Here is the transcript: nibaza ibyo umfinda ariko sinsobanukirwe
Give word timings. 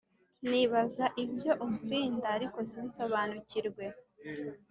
nibaza 0.49 1.05
ibyo 1.23 1.51
umfinda 1.65 2.25
ariko 2.37 2.59
sinsobanukirwe 2.71 3.85